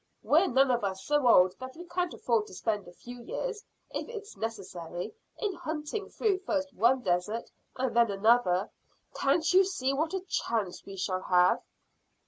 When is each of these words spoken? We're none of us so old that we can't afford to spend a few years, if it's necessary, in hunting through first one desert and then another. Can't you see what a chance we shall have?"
We're 0.23 0.47
none 0.47 0.71
of 0.71 0.83
us 0.83 1.03
so 1.03 1.27
old 1.27 1.53
that 1.59 1.75
we 1.75 1.85
can't 1.85 2.11
afford 2.15 2.47
to 2.47 2.55
spend 2.55 2.87
a 2.87 2.91
few 2.91 3.21
years, 3.21 3.63
if 3.91 4.09
it's 4.09 4.35
necessary, 4.35 5.13
in 5.37 5.53
hunting 5.53 6.09
through 6.09 6.39
first 6.39 6.73
one 6.73 7.01
desert 7.03 7.51
and 7.75 7.95
then 7.95 8.09
another. 8.09 8.71
Can't 9.13 9.53
you 9.53 9.63
see 9.63 9.93
what 9.93 10.15
a 10.15 10.21
chance 10.21 10.83
we 10.87 10.97
shall 10.97 11.21
have?" 11.21 11.61